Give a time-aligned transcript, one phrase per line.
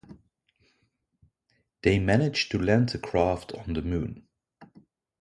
[1.83, 4.27] They manage to land the craft on the Moon.